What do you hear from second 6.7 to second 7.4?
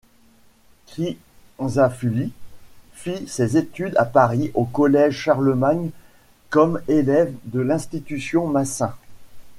élève